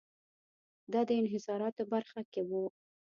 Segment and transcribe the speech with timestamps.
[0.91, 2.51] دا د انحصاراتو په برخه کې و.